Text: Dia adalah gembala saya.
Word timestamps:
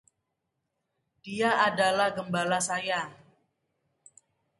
Dia 1.25 1.51
adalah 1.69 2.09
gembala 2.17 2.57
saya. 2.69 3.01